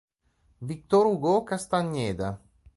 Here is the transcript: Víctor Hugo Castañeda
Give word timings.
Víctor 0.61 1.05
Hugo 1.05 1.45
Castañeda 1.45 2.41